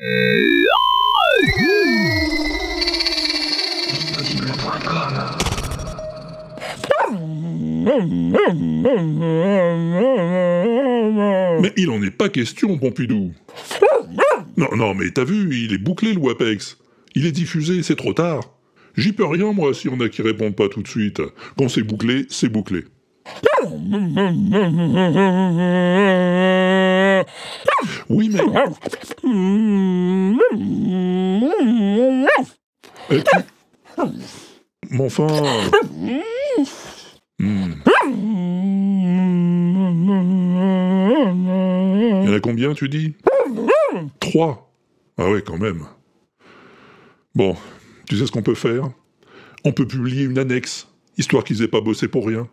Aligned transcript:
Mais 0.00 0.06
il 11.76 11.90
en 11.90 12.02
est 12.02 12.10
pas 12.10 12.28
question, 12.28 12.76
Pompidou. 12.76 13.32
Non, 14.56 14.74
non, 14.74 14.94
mais 14.94 15.10
t'as 15.12 15.22
vu, 15.22 15.54
il 15.56 15.72
est 15.72 15.78
bouclé 15.78 16.12
le 16.12 16.18
WAPEX. 16.18 16.78
Il 17.14 17.24
est 17.26 17.32
diffusé, 17.32 17.84
c'est 17.84 17.94
trop 17.94 18.14
tard. 18.14 18.42
J'y 18.96 19.12
peux 19.12 19.26
rien, 19.26 19.52
moi, 19.52 19.74
si 19.74 19.88
on 19.88 20.00
a 20.00 20.08
qui 20.08 20.22
répondent 20.22 20.56
pas 20.56 20.68
tout 20.68 20.82
de 20.82 20.88
suite. 20.88 21.22
Quand 21.56 21.68
c'est 21.68 21.82
bouclé, 21.82 22.26
c'est 22.30 22.48
bouclé. 22.48 22.82
Oui, 28.08 28.28
mais... 28.32 28.40
Et 33.10 33.22
enfin... 35.00 35.26
Il 37.38 37.46
y 42.24 42.28
en 42.28 42.32
a 42.32 42.40
combien, 42.40 42.74
tu 42.74 42.88
dis? 42.88 43.14
Trois. 44.20 44.72
Ah 45.18 45.30
ouais, 45.30 45.42
quand 45.42 45.58
même. 45.58 45.86
Bon, 47.34 47.56
tu 48.08 48.16
sais 48.16 48.26
ce 48.26 48.32
qu'on 48.32 48.42
peut 48.42 48.54
faire? 48.54 48.90
On 49.64 49.72
peut 49.72 49.86
publier 49.86 50.24
une 50.24 50.38
annexe, 50.38 50.88
histoire 51.16 51.44
qu'ils 51.44 51.62
aient 51.62 51.68
pas 51.68 51.80
bossé 51.80 52.08
pour 52.08 52.26
rien. 52.26 52.48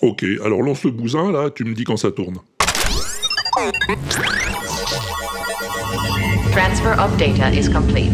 Ok, 0.00 0.24
alors 0.44 0.62
lance 0.62 0.84
le 0.84 0.90
bousin, 0.90 1.32
là, 1.32 1.50
tu 1.50 1.64
me 1.64 1.74
dis 1.74 1.84
quand 1.84 1.96
ça 1.96 2.12
tourne. 2.12 2.38
Transfer 6.52 6.92
of 6.98 7.18
data 7.18 7.50
is 7.50 7.68
complete. 7.68 8.10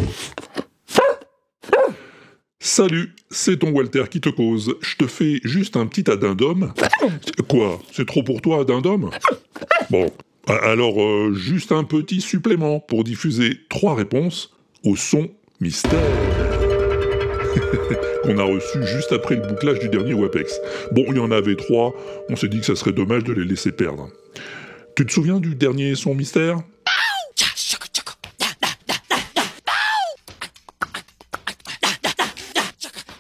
Salut, 2.59 3.15
c'est 3.31 3.59
ton 3.59 3.71
Walter 3.71 4.05
qui 4.11 4.21
te 4.21 4.31
cause. 4.31 4.75
Je 4.81 4.97
te 4.97 5.07
fais 5.07 5.39
juste 5.45 5.77
un 5.77 5.87
petit 5.87 6.11
addendum. 6.11 6.73
Quoi 7.49 7.79
C'est 7.93 8.07
trop 8.07 8.25
pour 8.25 8.43
toi, 8.43 8.63
addendum? 8.63 9.11
Bon, 9.91 10.11
alors 10.49 11.01
euh, 11.01 11.33
juste 11.35 11.71
un 11.71 11.85
petit 11.85 12.21
supplément 12.21 12.81
pour 12.81 13.05
diffuser 13.05 13.61
trois 13.69 13.95
réponses 13.95 14.57
au 14.85 14.97
son 14.97 15.29
mystère 15.61 16.01
qu'on 18.25 18.39
a 18.39 18.45
reçu 18.45 18.85
juste 18.87 19.13
après 19.13 19.37
le 19.37 19.43
bouclage 19.43 19.79
du 19.79 19.89
dernier 19.89 20.15
WAPEX. 20.15 20.61
Bon, 20.91 21.05
il 21.09 21.17
y 21.17 21.21
en 21.21 21.31
avait 21.31 21.57
trois, 21.57 21.95
on 22.29 22.35
s'est 22.35 22.49
dit 22.49 22.59
que 22.59 22.67
ça 22.67 22.75
serait 22.75 22.93
dommage 22.93 23.23
de 23.23 23.33
les 23.33 23.45
laisser 23.45 23.71
perdre. 23.71 24.09
Tu 24.99 25.07
te 25.07 25.13
souviens 25.13 25.39
du 25.39 25.55
dernier 25.55 25.95
son 25.95 26.13
mystère? 26.13 26.57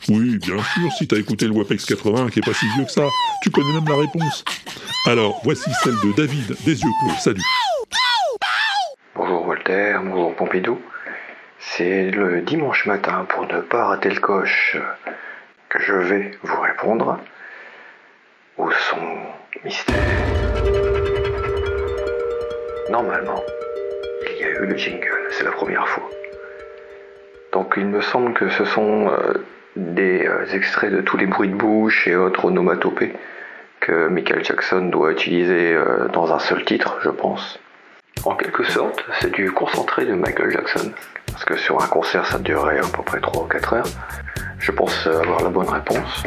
Oui, 0.09 0.39
bien 0.39 0.61
sûr, 0.61 0.93
si 0.99 1.07
t'as 1.07 1.19
écouté 1.19 1.47
le 1.47 1.53
WAPEX 1.53 1.85
80 1.85 2.31
qui 2.31 2.41
est 2.41 2.45
pas 2.45 2.53
si 2.53 2.67
vieux 2.75 2.85
que 2.85 2.91
ça, 2.91 3.05
tu 3.45 3.53
connais 3.53 3.73
même 3.73 3.89
la 3.89 3.95
réponse. 3.95 4.45
Alors, 5.07 5.41
voici 5.45 5.71
celle 5.85 5.95
de 5.95 6.13
David, 6.17 6.57
des 6.65 6.81
yeux 6.81 6.91
clos, 7.01 7.15
salut. 7.21 7.43
Bonjour 9.15 9.47
Walter, 9.47 9.99
bonjour 10.03 10.35
Pompidou. 10.35 10.81
C'est 11.61 12.11
le 12.11 12.43
dimanche 12.43 12.87
matin 12.87 13.25
pour 13.29 13.47
ne 13.47 13.61
pas 13.61 13.85
rater 13.85 14.11
le 14.11 14.19
coche 14.19 14.77
que 15.69 15.79
je 15.81 15.93
vais 15.93 16.33
vous 16.43 16.61
répondre 16.61 17.21
au 18.57 18.69
son 18.73 19.63
mystère. 19.65 20.48
Normalement, 22.91 23.43
il 24.31 24.41
y 24.41 24.45
a 24.45 24.49
eu 24.49 24.67
le 24.67 24.77
jingle, 24.77 25.29
c'est 25.31 25.45
la 25.45 25.51
première 25.51 25.87
fois. 25.89 26.09
Donc 27.53 27.75
il 27.77 27.85
me 27.85 28.01
semble 28.01 28.33
que 28.33 28.49
ce 28.49 28.65
sont 28.65 29.09
euh, 29.09 29.35
des 29.77 30.27
euh, 30.27 30.47
extraits 30.55 30.91
de 30.91 31.03
tous 31.03 31.19
les 31.19 31.27
bruits 31.27 31.51
de 31.51 31.55
bouche 31.55 32.09
et 32.09 32.17
autres 32.17 32.47
onomatopées 32.47 33.13
que 33.81 34.09
Michael 34.09 34.43
Jackson 34.43 34.87
doit 34.87 35.13
utiliser 35.13 35.75
euh, 35.75 36.09
dans 36.09 36.33
un 36.33 36.39
seul 36.39 36.65
titre, 36.65 36.99
je 37.03 37.11
pense. 37.11 37.61
En 38.25 38.35
quelque 38.35 38.65
sorte, 38.65 39.05
c'est 39.21 39.33
du 39.33 39.53
concentré 39.53 40.07
de 40.07 40.15
Michael 40.15 40.51
Jackson. 40.51 40.91
Parce 41.31 41.45
que 41.45 41.57
sur 41.57 41.83
un 41.83 41.87
concert, 41.87 42.27
ça 42.27 42.39
durait 42.39 42.79
à 42.79 42.97
peu 42.97 43.03
près 43.03 43.21
3 43.21 43.45
ou 43.45 43.47
4 43.47 43.73
heures. 43.75 43.89
Je 44.59 44.73
pense 44.73 45.07
avoir 45.07 45.43
la 45.43 45.51
bonne 45.51 45.69
réponse. 45.69 46.25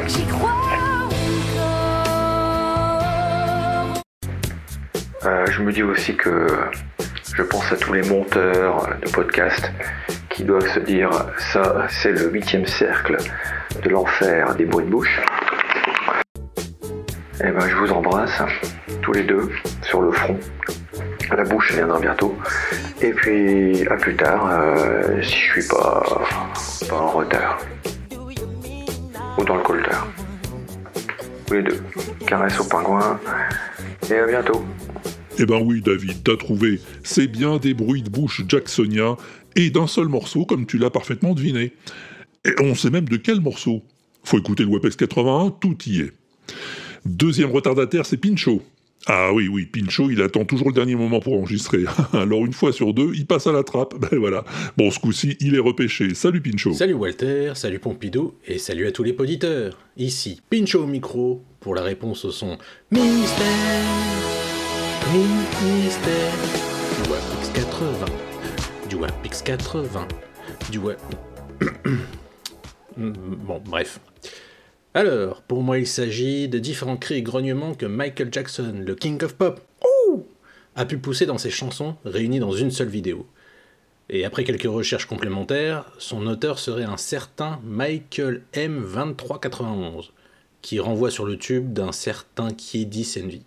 Euh, 5.24 5.46
je 5.46 5.62
me 5.62 5.72
dis 5.72 5.84
aussi 5.84 6.16
que 6.16 6.46
je 7.34 7.42
pense 7.42 7.70
à 7.72 7.76
tous 7.76 7.92
les 7.92 8.02
monteurs 8.02 8.88
de 9.04 9.08
podcasts 9.10 9.70
qui 10.28 10.42
doivent 10.42 10.68
se 10.68 10.80
dire 10.80 11.10
ça, 11.38 11.86
c'est 11.88 12.10
le 12.10 12.28
huitième 12.30 12.66
cercle 12.66 13.16
de 13.82 13.88
l'enfer 13.88 14.54
des 14.56 14.64
bruits 14.64 14.84
de 14.84 14.90
bouche. 14.90 15.20
Eh 17.44 17.50
ben, 17.50 17.68
je 17.68 17.76
vous 17.76 17.92
embrasse 17.92 18.42
tous 19.00 19.12
les 19.12 19.22
deux 19.22 19.48
sur 19.82 20.02
le 20.02 20.10
front. 20.10 20.38
La 21.36 21.44
bouche 21.44 21.72
viendra 21.72 22.00
bientôt. 22.00 22.36
Et 23.00 23.12
puis 23.12 23.86
à 23.88 23.94
plus 23.94 24.16
tard, 24.16 24.48
euh, 24.50 25.22
si 25.22 25.36
je 25.36 25.52
suis 25.52 25.68
pas, 25.68 26.02
pas 26.88 26.96
en 26.96 27.08
retard. 27.08 27.58
Ou 29.38 29.44
dans 29.44 29.56
le 29.56 29.62
colter. 29.62 29.96
Tous 31.46 31.54
les 31.54 31.62
deux. 31.62 31.80
Caresse 32.26 32.58
au 32.58 32.64
pingouin. 32.64 33.20
Et 34.10 34.18
à 34.18 34.26
bientôt. 34.26 34.64
Eh 35.38 35.46
ben 35.46 35.60
oui, 35.62 35.80
David, 35.80 36.22
t'as 36.22 36.36
trouvé. 36.36 36.80
C'est 37.02 37.26
bien 37.26 37.56
des 37.56 37.74
bruits 37.74 38.02
de 38.02 38.10
bouche 38.10 38.42
jacksoniens 38.48 39.16
et 39.56 39.70
d'un 39.70 39.86
seul 39.86 40.08
morceau, 40.08 40.44
comme 40.44 40.66
tu 40.66 40.78
l'as 40.78 40.90
parfaitement 40.90 41.34
deviné. 41.34 41.72
Et 42.44 42.52
on 42.60 42.74
sait 42.74 42.90
même 42.90 43.08
de 43.08 43.16
quel 43.16 43.40
morceau. 43.40 43.82
Faut 44.24 44.38
écouter 44.38 44.64
le 44.64 44.70
WebEx 44.70 44.96
81, 44.96 45.50
tout 45.60 45.76
y 45.86 46.00
est. 46.00 46.12
Deuxième 47.04 47.50
retardataire, 47.50 48.06
c'est 48.06 48.16
Pincho. 48.16 48.62
Ah 49.06 49.32
oui, 49.32 49.48
oui, 49.48 49.66
Pincho, 49.66 50.10
il 50.10 50.22
attend 50.22 50.44
toujours 50.44 50.68
le 50.68 50.74
dernier 50.74 50.94
moment 50.94 51.18
pour 51.18 51.34
enregistrer. 51.34 51.84
Alors 52.12 52.44
une 52.46 52.52
fois 52.52 52.72
sur 52.72 52.94
deux, 52.94 53.12
il 53.14 53.26
passe 53.26 53.48
à 53.48 53.52
la 53.52 53.64
trappe. 53.64 53.98
Ben 53.98 54.18
voilà. 54.18 54.44
Bon, 54.76 54.90
ce 54.90 55.00
coup-ci, 55.00 55.36
il 55.40 55.56
est 55.56 55.60
repêché. 55.60 56.14
Salut 56.14 56.40
Pincho. 56.40 56.72
Salut 56.72 56.94
Walter, 56.94 57.52
salut 57.54 57.80
Pompidou, 57.80 58.34
et 58.46 58.58
salut 58.58 58.86
à 58.86 58.92
tous 58.92 59.02
les 59.02 59.12
poditeurs. 59.12 59.76
Ici, 59.96 60.40
Pincho 60.50 60.84
au 60.84 60.86
micro, 60.86 61.42
pour 61.58 61.74
la 61.74 61.82
réponse 61.82 62.24
au 62.24 62.30
son 62.30 62.58
Mystère. 62.92 64.31
Mystère. 65.12 66.32
Du 67.04 67.10
WAPX 67.10 67.50
80. 67.52 68.06
Du 68.88 68.96
WAPX 68.96 69.42
80. 69.42 70.08
Du 70.70 70.78
WAP... 70.78 70.98
bon, 72.96 73.62
bref. 73.62 74.00
Alors, 74.94 75.42
pour 75.42 75.62
moi, 75.62 75.78
il 75.78 75.86
s'agit 75.86 76.48
de 76.48 76.58
différents 76.58 76.96
cris 76.96 77.16
et 77.16 77.22
grognements 77.22 77.74
que 77.74 77.84
Michael 77.84 78.30
Jackson, 78.32 78.72
le 78.78 78.94
King 78.94 79.22
of 79.22 79.34
Pop, 79.34 79.60
a 80.76 80.86
pu 80.86 80.96
pousser 80.96 81.26
dans 81.26 81.36
ses 81.36 81.50
chansons 81.50 81.96
réunies 82.06 82.40
dans 82.40 82.52
une 82.52 82.70
seule 82.70 82.88
vidéo. 82.88 83.26
Et 84.08 84.24
après 84.24 84.44
quelques 84.44 84.62
recherches 84.62 85.04
complémentaires, 85.04 85.92
son 85.98 86.26
auteur 86.26 86.58
serait 86.58 86.84
un 86.84 86.96
certain 86.96 87.60
Michael 87.64 88.44
M2391, 88.54 90.08
qui 90.62 90.80
renvoie 90.80 91.10
sur 91.10 91.26
le 91.26 91.36
tube 91.36 91.74
d'un 91.74 91.92
certain 91.92 92.48
Kiedi 92.50 93.04
Senvi. 93.04 93.42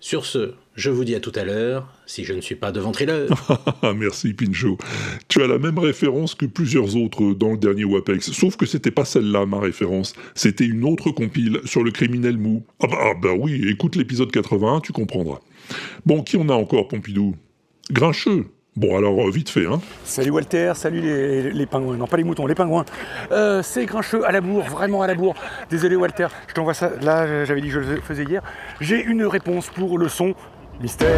Sur 0.00 0.26
ce, 0.26 0.52
je 0.74 0.90
vous 0.90 1.04
dis 1.04 1.14
à 1.14 1.20
tout 1.20 1.32
à 1.34 1.44
l'heure, 1.44 1.88
si 2.06 2.24
je 2.24 2.34
ne 2.34 2.40
suis 2.40 2.54
pas 2.54 2.70
devant 2.70 2.92
Thriller. 2.92 3.28
Merci 3.96 4.34
Pincho. 4.34 4.76
Tu 5.28 5.42
as 5.42 5.46
la 5.46 5.58
même 5.58 5.78
référence 5.78 6.34
que 6.34 6.44
plusieurs 6.44 6.96
autres 6.96 7.32
dans 7.32 7.52
le 7.52 7.56
dernier 7.56 7.84
WAPEX, 7.84 8.32
sauf 8.32 8.56
que 8.56 8.66
c'était 8.66 8.90
pas 8.90 9.06
celle-là 9.06 9.46
ma 9.46 9.58
référence, 9.58 10.14
c'était 10.34 10.66
une 10.66 10.84
autre 10.84 11.10
compile 11.10 11.60
sur 11.64 11.82
le 11.82 11.90
criminel 11.90 12.36
mou. 12.36 12.62
Ah 12.80 12.86
bah, 12.88 12.98
ah 13.00 13.14
bah 13.20 13.32
oui, 13.36 13.68
écoute 13.68 13.96
l'épisode 13.96 14.30
81, 14.30 14.80
tu 14.80 14.92
comprendras. 14.92 15.40
Bon, 16.04 16.22
qui 16.22 16.36
on 16.36 16.48
a 16.50 16.54
encore 16.54 16.88
Pompidou? 16.88 17.34
Grincheux 17.90 18.46
Bon, 18.76 18.94
alors, 18.94 19.18
euh, 19.18 19.30
vite 19.30 19.48
fait, 19.48 19.64
hein. 19.64 19.80
Salut 20.04 20.28
Walter, 20.28 20.72
salut 20.74 21.00
les, 21.00 21.64
pingouins. 21.66 21.96
Non, 21.96 22.06
pas 22.06 22.18
les 22.18 22.24
moutons, 22.24 22.46
les 22.46 22.54
pingouins. 22.54 22.84
Euh, 23.32 23.62
c'est 23.62 23.86
grincheux 23.86 24.26
à 24.26 24.32
la 24.32 24.42
bourre, 24.42 24.64
vraiment 24.64 25.00
à 25.00 25.06
la 25.06 25.14
bourre. 25.14 25.34
Désolé 25.70 25.96
Walter, 25.96 26.26
je 26.46 26.52
t'envoie 26.52 26.74
ça. 26.74 26.90
Là, 27.00 27.46
j'avais 27.46 27.62
dit 27.62 27.68
que 27.68 27.72
je 27.72 27.80
le 27.80 28.00
faisais 28.02 28.24
hier. 28.24 28.42
J'ai 28.82 29.02
une 29.02 29.24
réponse 29.24 29.68
pour 29.70 29.96
le 29.96 30.10
son 30.10 30.34
mystère. 30.78 31.08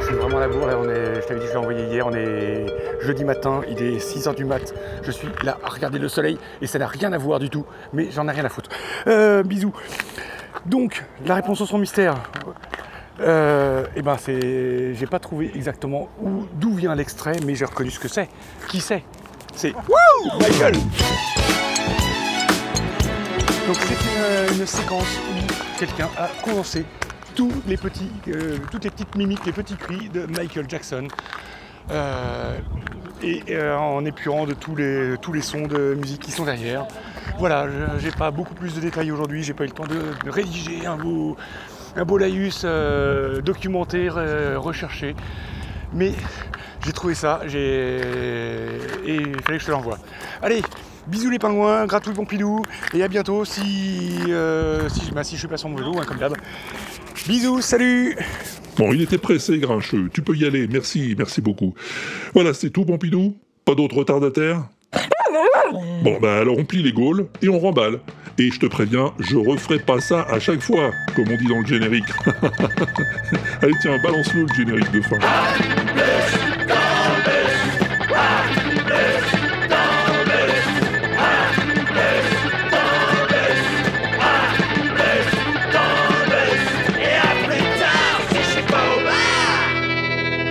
Je 0.00 0.04
suis 0.04 0.14
vraiment 0.16 0.36
à 0.36 0.40
la 0.40 0.48
bourre. 0.48 0.68
Est, 0.68 1.22
je 1.22 1.26
t'avais 1.26 1.40
dit 1.40 1.46
que 1.46 1.52
je 1.52 1.52
l'ai 1.52 1.64
envoyé 1.64 1.84
hier. 1.86 2.06
On 2.06 2.12
est 2.12 2.66
jeudi 3.00 3.24
matin, 3.24 3.62
il 3.66 3.82
est 3.82 3.96
6h 3.96 4.34
du 4.34 4.44
mat. 4.44 4.74
Je 5.04 5.10
suis 5.10 5.28
là 5.44 5.56
à 5.64 5.70
regarder 5.70 5.98
le 5.98 6.08
soleil 6.08 6.36
et 6.60 6.66
ça 6.66 6.78
n'a 6.78 6.88
rien 6.88 7.10
à 7.14 7.18
voir 7.18 7.38
du 7.38 7.48
tout. 7.48 7.64
Mais 7.94 8.10
j'en 8.10 8.28
ai 8.28 8.32
rien 8.32 8.44
à 8.44 8.50
foutre. 8.50 8.68
Euh, 9.06 9.42
bisous. 9.42 9.72
Donc, 10.66 11.06
la 11.24 11.36
réponse 11.36 11.62
au 11.62 11.66
son 11.66 11.78
mystère. 11.78 12.16
Euh, 13.20 13.86
eh 13.96 14.02
ben 14.02 14.16
c'est, 14.16 14.94
j'ai 14.94 15.06
pas 15.06 15.18
trouvé 15.18 15.50
exactement 15.54 16.08
où, 16.22 16.46
d'où 16.54 16.74
vient 16.74 16.94
l'extrait, 16.94 17.36
mais 17.44 17.54
j'ai 17.54 17.64
reconnu 17.64 17.90
ce 17.90 17.98
que 17.98 18.08
c'est. 18.08 18.28
Qui 18.68 18.80
c'est? 18.80 19.02
C'est 19.54 19.74
Wouh 19.74 20.38
Michael. 20.38 20.74
Donc 23.66 23.76
c'est 23.80 24.54
une, 24.56 24.66
séquence 24.66 25.18
où 25.18 25.78
quelqu'un 25.78 26.08
a 26.16 26.28
condensé 26.42 26.84
tous 27.34 27.52
les 27.66 27.76
petits, 27.76 28.10
euh, 28.28 28.58
toutes 28.70 28.84
les 28.84 28.90
petites 28.90 29.14
mimiques, 29.16 29.44
les 29.46 29.52
petits 29.52 29.76
cris 29.76 30.08
de 30.08 30.26
Michael 30.26 30.66
Jackson. 30.68 31.08
Euh, 31.90 32.58
et 33.22 33.42
en 33.60 34.04
épurant 34.04 34.46
de 34.46 34.54
tous 34.54 34.76
les, 34.76 35.16
tous 35.20 35.32
les 35.32 35.42
sons 35.42 35.66
de 35.66 35.96
musique 35.98 36.20
qui 36.20 36.30
sont 36.30 36.44
derrière. 36.44 36.86
Voilà, 37.38 37.66
j'ai 37.98 38.12
pas 38.12 38.30
beaucoup 38.30 38.54
plus 38.54 38.74
de 38.74 38.80
détails 38.80 39.10
aujourd'hui, 39.10 39.42
j'ai 39.42 39.54
pas 39.54 39.64
eu 39.64 39.68
le 39.68 39.72
temps 39.72 39.86
de, 39.86 40.02
de 40.24 40.30
rédiger 40.30 40.86
un 40.86 40.96
beau, 40.96 41.36
un 41.98 42.04
beau 42.04 42.16
laïus 42.16 42.62
euh, 42.64 43.40
documenté, 43.42 44.08
euh, 44.08 44.58
recherché. 44.58 45.14
Mais 45.92 46.12
j'ai 46.84 46.92
trouvé 46.92 47.14
ça, 47.14 47.40
j'ai... 47.46 47.98
et 49.06 49.16
il 49.16 49.40
fallait 49.42 49.58
que 49.58 49.62
je 49.62 49.66
te 49.66 49.70
l'envoie. 49.70 49.98
Allez, 50.42 50.62
bisous 51.06 51.30
les 51.30 51.38
pingouins, 51.38 51.86
gratouille 51.86 52.14
Pompidou, 52.14 52.62
et 52.94 53.02
à 53.02 53.08
bientôt 53.08 53.44
si, 53.44 54.18
euh, 54.28 54.88
si, 54.88 55.10
bah, 55.10 55.24
si 55.24 55.34
je 55.34 55.40
suis 55.40 55.48
pas 55.48 55.56
sur 55.56 55.68
mon 55.68 55.76
vélo, 55.76 55.98
hein, 55.98 56.04
comme 56.06 56.18
d'hab. 56.18 56.34
Bisous, 57.26 57.62
salut 57.62 58.16
Bon, 58.76 58.92
il 58.92 59.02
était 59.02 59.18
pressé, 59.18 59.58
Grincheux. 59.58 60.08
Tu 60.12 60.22
peux 60.22 60.36
y 60.36 60.46
aller. 60.46 60.68
Merci, 60.68 61.16
merci 61.18 61.40
beaucoup. 61.40 61.74
Voilà, 62.32 62.54
c'est 62.54 62.70
tout, 62.70 62.84
Pompidou 62.84 63.36
Pas 63.64 63.74
d'autres 63.74 63.96
retardataires? 63.96 64.68
Bon, 66.02 66.18
bah 66.20 66.38
alors 66.38 66.56
on 66.56 66.64
plie 66.64 66.82
les 66.82 66.92
gaules 66.92 67.26
et 67.42 67.48
on 67.48 67.58
remballe. 67.58 68.00
Et 68.40 68.52
je 68.52 68.60
te 68.60 68.66
préviens, 68.66 69.12
je 69.18 69.36
referai 69.36 69.80
pas 69.80 70.00
ça 70.00 70.22
à 70.30 70.38
chaque 70.38 70.60
fois, 70.60 70.92
comme 71.16 71.24
on 71.28 71.36
dit 71.36 71.46
dans 71.46 71.58
le 71.58 71.66
générique. 71.66 72.04
Allez, 73.62 73.72
tiens, 73.80 73.98
balance-le 74.00 74.42
le 74.42 74.54
générique 74.54 74.92
de 74.92 75.00
fin. 75.00 75.16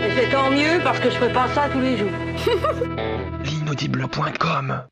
Et 0.04 0.12
c'est 0.14 0.30
tant 0.30 0.52
mieux 0.52 0.82
parce 0.84 1.00
que 1.00 1.10
je 1.10 1.16
ferai 1.16 1.32
pas 1.32 1.48
ça 1.56 1.70
tous 1.72 1.80
les 1.80 1.98
jours. 1.98 2.12
L'inaudible.com 3.46 4.84